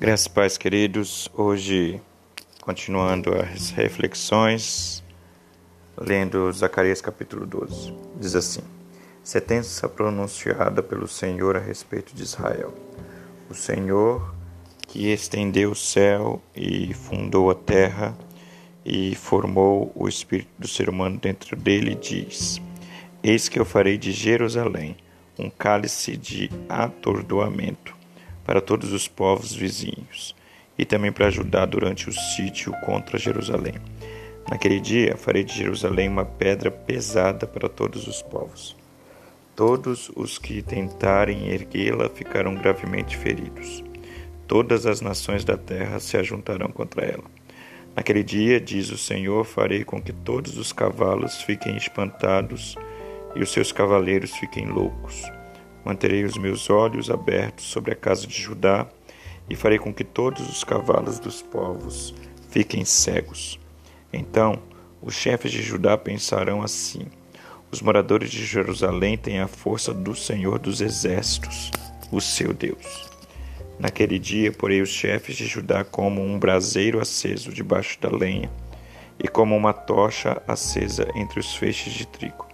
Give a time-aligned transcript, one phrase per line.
[0.00, 1.28] Graças paz, queridos.
[1.34, 2.00] Hoje,
[2.60, 5.02] continuando as reflexões,
[5.96, 7.92] lendo Zacarias capítulo 12.
[8.14, 8.62] Diz assim:
[9.24, 12.72] Sentença pronunciada pelo Senhor a respeito de Israel.
[13.50, 14.32] O Senhor
[14.86, 18.16] que estendeu o céu e fundou a terra
[18.84, 22.62] e formou o espírito do ser humano dentro dele, diz:
[23.20, 24.96] Eis que eu farei de Jerusalém
[25.36, 27.97] um cálice de atordoamento
[28.48, 30.34] para todos os povos vizinhos,
[30.78, 33.74] e também para ajudar durante o sítio contra Jerusalém.
[34.50, 38.74] Naquele dia farei de Jerusalém uma pedra pesada para todos os povos.
[39.54, 43.84] Todos os que tentarem erguê-la ficarão gravemente feridos.
[44.46, 47.24] Todas as nações da terra se ajuntarão contra ela.
[47.94, 52.76] Naquele dia, diz o Senhor, farei com que todos os cavalos fiquem espantados
[53.36, 55.37] e os seus cavaleiros fiquem loucos
[55.84, 58.86] Manterei os meus olhos abertos sobre a casa de Judá
[59.48, 62.14] e farei com que todos os cavalos dos povos
[62.50, 63.58] fiquem cegos.
[64.12, 64.60] Então
[65.00, 67.06] os chefes de Judá pensarão assim:
[67.70, 71.70] os moradores de Jerusalém têm a força do Senhor dos exércitos,
[72.10, 73.08] o seu Deus.
[73.78, 78.50] Naquele dia, porei os chefes de Judá como um braseiro aceso debaixo da lenha
[79.22, 82.47] e como uma tocha acesa entre os feixes de trigo.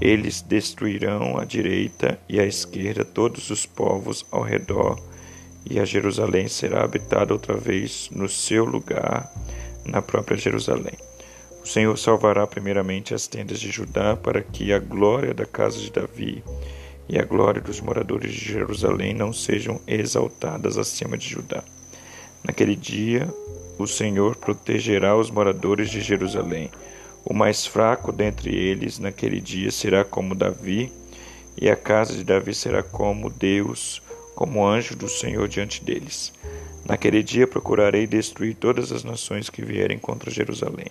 [0.00, 5.00] Eles destruirão à direita e à esquerda todos os povos ao redor,
[5.68, 9.32] e a Jerusalém será habitada outra vez no seu lugar,
[9.84, 10.94] na própria Jerusalém.
[11.62, 15.90] O Senhor salvará primeiramente as tendas de Judá, para que a glória da casa de
[15.90, 16.44] Davi
[17.08, 21.64] e a glória dos moradores de Jerusalém não sejam exaltadas acima de Judá.
[22.44, 23.28] Naquele dia,
[23.78, 26.70] o Senhor protegerá os moradores de Jerusalém
[27.28, 30.92] o mais fraco dentre eles naquele dia será como Davi,
[31.60, 34.00] e a casa de Davi será como Deus,
[34.36, 36.32] como anjo do Senhor diante deles.
[36.84, 40.86] Naquele dia procurarei destruir todas as nações que vierem contra Jerusalém.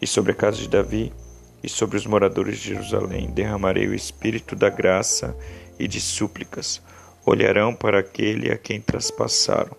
[0.00, 1.12] E sobre a casa de Davi
[1.62, 5.36] e sobre os moradores de Jerusalém derramarei o espírito da graça
[5.78, 6.80] e de súplicas.
[7.26, 9.76] Olharão para aquele a quem traspassaram,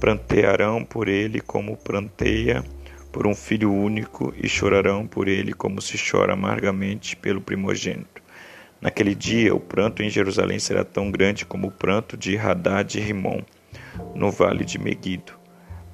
[0.00, 2.64] prantearão por ele como pranteia
[3.16, 8.22] por um filho único e chorarão por ele como se chora amargamente pelo primogênito.
[8.78, 13.00] Naquele dia, o pranto em Jerusalém será tão grande como o pranto de Hadad e
[13.00, 13.40] Rimon,
[14.14, 15.32] no vale de Meguido.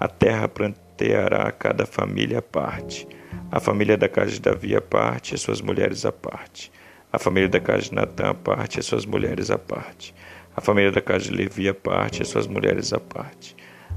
[0.00, 3.06] A terra pranteará cada família à parte,
[3.52, 6.72] a família da casa de Davi à parte as suas mulheres à parte,
[7.12, 10.12] a família da casa de Natã à parte as suas mulheres à parte,
[10.56, 13.54] a família da casa de Levi à parte as suas mulheres à parte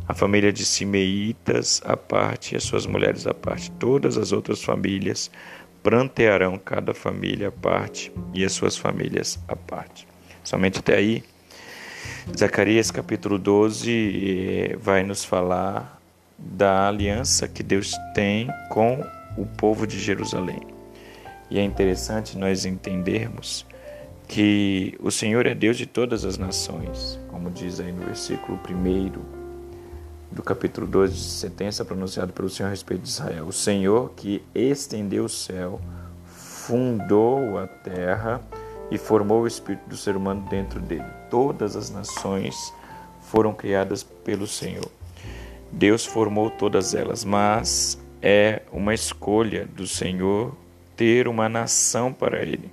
[0.08, 3.72] a família de Simeitas à parte e as suas mulheres à parte.
[3.72, 5.32] Todas as outras famílias
[5.82, 10.08] prantearão cada família à parte e as suas famílias à parte.
[10.44, 11.24] Somente até aí,
[12.38, 16.00] Zacarias capítulo 12 eh, vai nos falar
[16.38, 19.04] da aliança que Deus tem com
[19.38, 20.62] o povo de Jerusalém.
[21.50, 23.66] E é interessante nós entendermos
[24.28, 29.35] que o Senhor é Deus de todas as nações, como diz aí no versículo 1
[30.32, 33.48] do capítulo 2 de sentença pronunciada pelo Senhor a respeito de Israel.
[33.48, 35.80] O Senhor que estendeu o céu,
[36.26, 38.42] fundou a terra
[38.90, 41.06] e formou o espírito do ser humano dentro dele.
[41.30, 42.74] Todas as nações
[43.22, 44.90] foram criadas pelo Senhor.
[45.72, 50.56] Deus formou todas elas, mas é uma escolha do Senhor
[50.96, 52.70] ter uma nação para ele.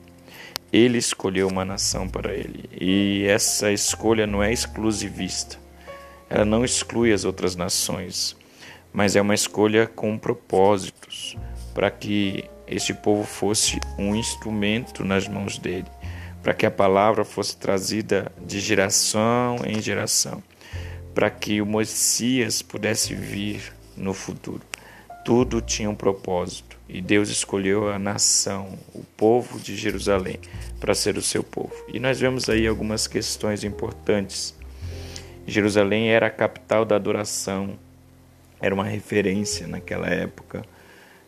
[0.73, 2.65] Ele escolheu uma nação para ele.
[2.81, 5.62] E essa escolha não é exclusivista.
[6.35, 8.35] Ela não exclui as outras nações,
[8.91, 11.37] mas é uma escolha com propósitos
[11.75, 15.85] para que este povo fosse um instrumento nas mãos dele,
[16.43, 20.43] para que a palavra fosse trazida de geração em geração,
[21.15, 24.63] para que o Messias pudesse vir no futuro.
[25.27, 30.41] Tudo tinha um propósito e Deus escolheu a nação, o povo de Jerusalém,
[30.81, 31.75] para ser o seu povo.
[31.93, 34.55] E nós vemos aí algumas questões importantes
[35.47, 37.79] Jerusalém era a capital da adoração,
[38.61, 40.63] era uma referência naquela época.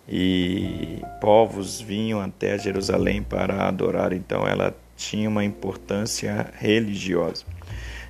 [0.09, 7.45] E povos vinham até Jerusalém para adorar, então ela tinha uma importância religiosa.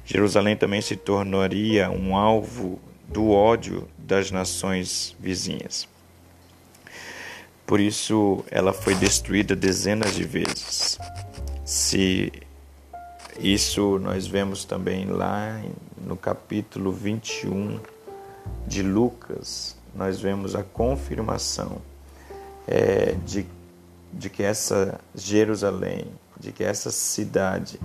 [0.04, 2.78] Jerusalém também se tornaria um alvo
[3.08, 5.88] do ódio das nações vizinhas.
[7.66, 10.98] Por isso ela foi destruída dezenas de vezes.
[11.64, 12.30] Se
[13.40, 15.60] isso nós vemos também lá
[16.04, 17.80] no capítulo 21
[18.66, 21.78] de Lucas, nós vemos a confirmação
[22.66, 23.46] é, de,
[24.12, 26.06] de que essa Jerusalém,
[26.38, 27.80] de que essa cidade,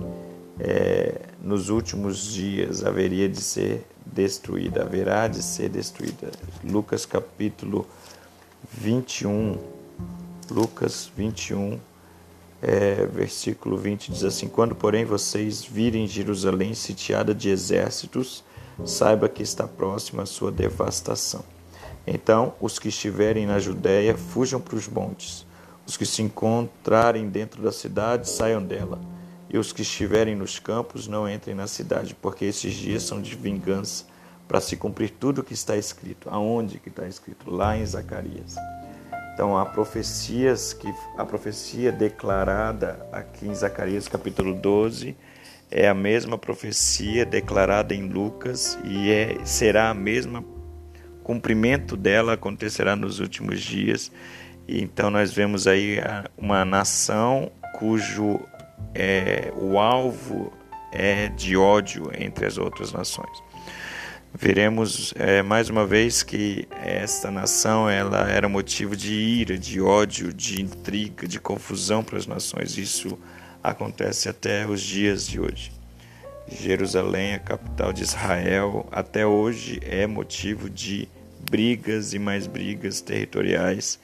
[0.58, 6.30] é, nos últimos dias haveria de ser destruída, haverá de ser destruída.
[6.62, 7.86] Lucas capítulo
[8.72, 9.56] 21,
[10.50, 11.78] Lucas 21,
[12.62, 18.44] é, versículo 20 diz assim: Quando, porém, vocês virem Jerusalém sitiada de exércitos,
[18.84, 21.44] saiba que está próxima a sua devastação.
[22.06, 25.46] Então, os que estiverem na Judéia fujam para os montes.
[25.86, 29.00] Os que se encontrarem dentro da cidade saiam dela.
[29.48, 33.34] E os que estiverem nos campos não entrem na cidade, porque esses dias são de
[33.34, 34.04] vingança,
[34.46, 36.28] para se cumprir tudo o que está escrito.
[36.30, 37.50] Aonde que está escrito?
[37.50, 38.56] Lá em Zacarias.
[39.32, 45.16] Então, há profecias que a profecia declarada aqui em Zacarias capítulo 12
[45.70, 50.44] é a mesma profecia declarada em Lucas e é, será a mesma
[51.22, 54.10] cumprimento dela acontecerá nos últimos dias.
[54.66, 55.98] E então nós vemos aí
[56.36, 58.40] uma nação cujo
[58.94, 60.52] é, o alvo
[60.92, 63.30] é de ódio entre as outras nações.
[64.32, 70.32] Veremos é, mais uma vez que esta nação ela era motivo de ira, de ódio,
[70.32, 72.78] de intriga, de confusão para as nações.
[72.78, 73.18] Isso
[73.62, 75.72] acontece até os dias de hoje.
[76.48, 81.08] Jerusalém, a capital de Israel, até hoje é motivo de
[81.50, 83.98] brigas e mais brigas territoriais,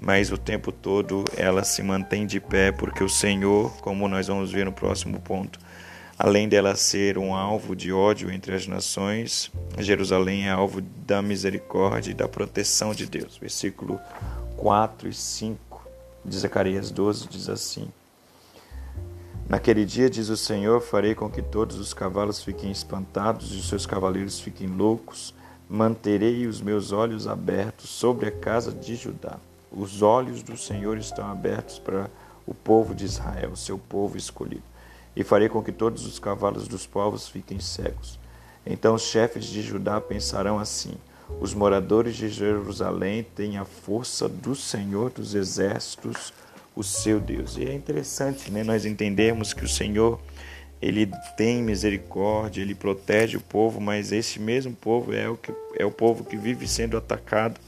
[0.00, 4.52] mas o tempo todo ela se mantém de pé porque o Senhor, como nós vamos
[4.52, 5.58] ver no próximo ponto,
[6.18, 12.12] além dela ser um alvo de ódio entre as nações, Jerusalém é alvo da misericórdia
[12.12, 13.36] e da proteção de Deus.
[13.36, 14.00] Versículo
[14.56, 15.82] 4 e 5
[16.24, 17.88] de Zacarias 12 diz assim:
[19.48, 23.68] Naquele dia, diz o Senhor, farei com que todos os cavalos fiquem espantados e os
[23.68, 25.34] seus cavaleiros fiquem loucos.
[25.68, 29.38] Manterei os meus olhos abertos sobre a casa de Judá.
[29.70, 32.08] Os olhos do Senhor estão abertos para
[32.46, 34.73] o povo de Israel, seu povo escolhido.
[35.16, 38.18] E farei com que todos os cavalos dos povos fiquem cegos.
[38.66, 40.94] Então os chefes de Judá pensarão assim:
[41.40, 46.32] os moradores de Jerusalém têm a força do Senhor dos exércitos
[46.74, 47.56] o seu Deus.
[47.56, 50.20] E é interessante, né, nós entendemos que o Senhor
[50.82, 55.84] ele tem misericórdia, ele protege o povo, mas esse mesmo povo é o que é
[55.84, 57.58] o povo que vive sendo atacado,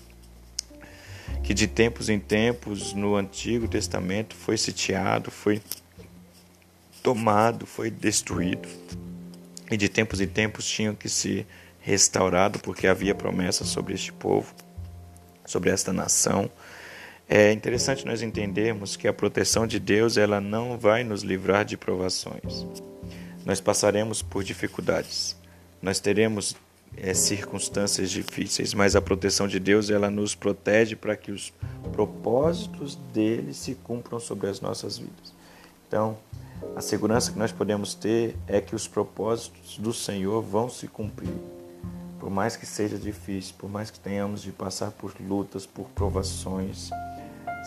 [1.42, 5.62] que de tempos em tempos no Antigo Testamento foi sitiado, foi
[7.06, 8.68] tomado, foi destruído.
[9.70, 11.46] E de tempos em tempos tinham que ser
[11.78, 14.52] restaurado porque havia promessa sobre este povo,
[15.44, 16.50] sobre esta nação.
[17.28, 21.76] É interessante nós entendermos que a proteção de Deus ela não vai nos livrar de
[21.76, 22.66] provações.
[23.44, 25.36] Nós passaremos por dificuldades,
[25.80, 26.56] nós teremos
[26.96, 31.52] é, circunstâncias difíceis, mas a proteção de Deus ela nos protege para que os
[31.92, 35.36] propósitos dele se cumpram sobre as nossas vidas.
[35.86, 36.16] Então,
[36.74, 41.34] a segurança que nós podemos ter é que os propósitos do Senhor vão se cumprir.
[42.18, 46.90] Por mais que seja difícil, por mais que tenhamos de passar por lutas, por provações,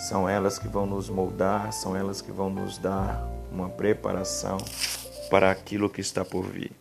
[0.08, 4.58] são elas que vão nos moldar, são elas que vão nos dar uma preparação
[5.30, 6.72] para aquilo que está por vir.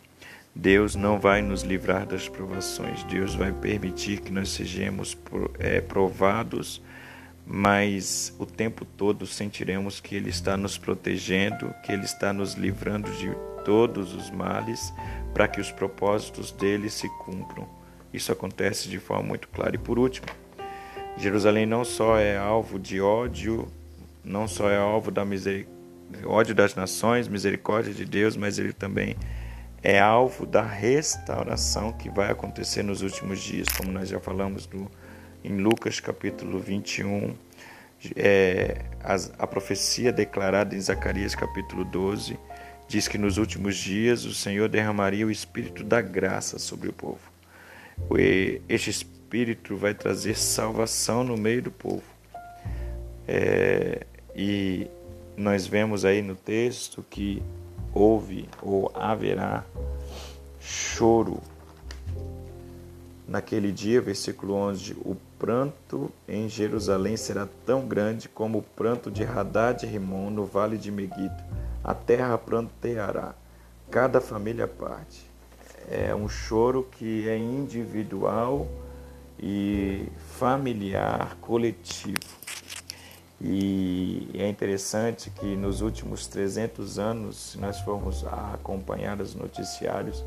[0.53, 5.17] Deus não vai nos livrar das provações, Deus vai permitir que nós sejamos
[5.59, 6.81] é, provados,
[7.45, 13.11] mas o tempo todo sentiremos que Ele está nos protegendo, que Ele está nos livrando
[13.11, 13.31] de
[13.65, 14.93] todos os males,
[15.33, 17.67] para que os propósitos dele se cumpram.
[18.13, 19.75] Isso acontece de forma muito clara.
[19.75, 20.27] E por último,
[21.17, 23.67] Jerusalém não só é alvo de ódio,
[24.23, 25.23] não só é alvo da
[26.25, 29.15] ódio das nações, misericórdia de Deus, mas ele também
[29.83, 34.89] é alvo da restauração que vai acontecer nos últimos dias, como nós já falamos no,
[35.43, 37.35] em Lucas capítulo 21,
[38.15, 42.37] é, a, a profecia declarada em Zacarias capítulo 12
[42.87, 47.19] diz que nos últimos dias o Senhor derramaria o espírito da graça sobre o povo.
[48.67, 52.03] Este espírito vai trazer salvação no meio do povo.
[53.27, 54.87] É, e
[55.37, 57.43] nós vemos aí no texto que
[57.93, 59.63] houve ou haverá
[60.59, 61.41] choro.
[63.27, 69.23] Naquele dia, versículo 11, o pranto em Jerusalém será tão grande como o pranto de
[69.23, 71.43] Haddad e Rimon no vale de Megiddo.
[71.83, 73.33] A terra pranteará,
[73.89, 75.27] cada família parte.
[75.89, 78.67] É um choro que é individual,
[79.41, 80.05] e
[80.37, 82.17] familiar, coletivo.
[83.41, 90.25] E é interessante que nos últimos 300 anos, se nós formos acompanhar os noticiários,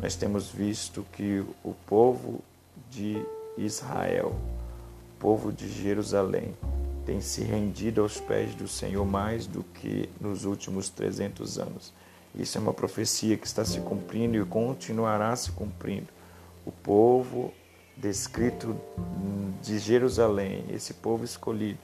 [0.00, 2.40] nós temos visto que o povo
[2.88, 3.20] de
[3.56, 4.34] Israel,
[5.18, 6.54] povo de Jerusalém,
[7.04, 11.92] tem se rendido aos pés do Senhor mais do que nos últimos 300 anos.
[12.34, 16.08] Isso é uma profecia que está se cumprindo e continuará se cumprindo
[16.64, 17.52] o povo
[17.96, 18.76] descrito
[19.62, 21.78] de Jerusalém, esse povo escolhido.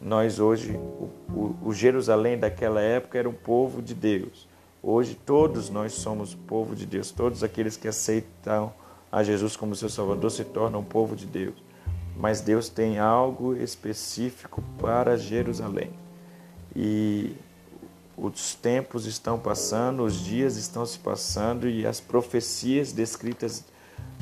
[0.00, 4.48] Nós hoje, o, o, o Jerusalém daquela época era um povo de Deus.
[4.82, 8.72] Hoje todos nós somos povo de Deus, todos aqueles que aceitam
[9.12, 11.54] a Jesus como seu Salvador se tornam povo de Deus.
[12.16, 15.90] Mas Deus tem algo específico para Jerusalém.
[16.74, 17.36] E
[18.16, 23.64] os tempos estão passando, os dias estão se passando e as profecias descritas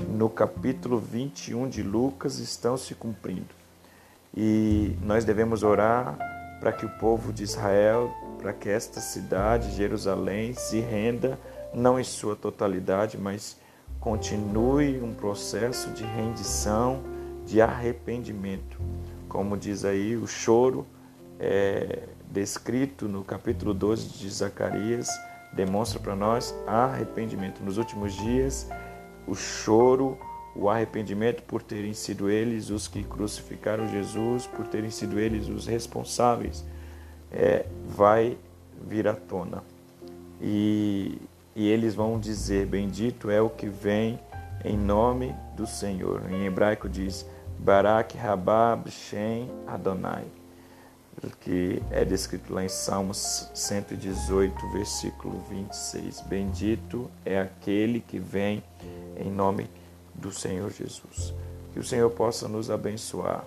[0.09, 3.55] no capítulo 21 de Lucas estão se cumprindo.
[4.37, 6.19] E nós devemos orar
[6.61, 11.39] para que o povo de Israel, para que esta cidade, Jerusalém, se renda,
[11.73, 13.57] não em sua totalidade, mas
[14.00, 17.02] continue um processo de rendição,
[17.47, 18.80] de arrependimento.
[19.28, 20.87] Como diz aí, o choro
[21.38, 25.09] é descrito no capítulo 12 de Zacarias
[25.52, 27.62] demonstra para nós arrependimento.
[27.62, 28.69] Nos últimos dias,
[29.26, 30.19] o choro,
[30.54, 35.66] o arrependimento por terem sido eles os que crucificaram Jesus, por terem sido eles os
[35.66, 36.64] responsáveis,
[37.30, 38.37] é, vai
[38.87, 39.62] vir à tona.
[40.40, 41.19] E,
[41.54, 44.19] e eles vão dizer: Bendito é o que vem
[44.64, 46.30] em nome do Senhor.
[46.30, 47.26] Em hebraico diz:
[47.59, 50.25] Barak Rabab Shem Adonai,
[51.40, 56.23] que é descrito lá em Salmos 118, versículo 26.
[56.23, 58.62] Bendito é aquele que vem
[59.16, 59.69] em nome
[60.14, 61.35] do Senhor Jesus.
[61.73, 63.45] Que o Senhor possa nos abençoar,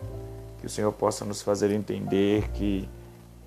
[0.59, 2.87] que o Senhor possa nos fazer entender que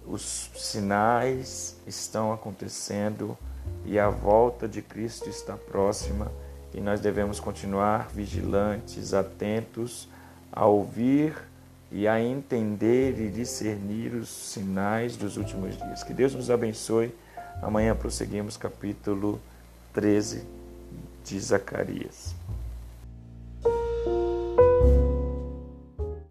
[0.06, 3.36] os sinais estão acontecendo
[3.85, 6.30] e a volta de Cristo está próxima
[6.75, 10.08] e nós devemos continuar vigilantes, atentos
[10.52, 11.35] a ouvir
[11.90, 16.02] e a entender e discernir os sinais dos últimos dias.
[16.02, 17.14] Que Deus nos abençoe.
[17.62, 19.40] Amanhã prosseguimos capítulo
[19.94, 20.44] 13
[21.25, 22.35] de Zacarias.